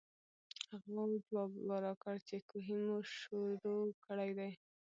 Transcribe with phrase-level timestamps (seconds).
[0.69, 1.51] هغو جواب
[1.85, 4.57] راکړو چې کوهے مو شورو کړے دے ـ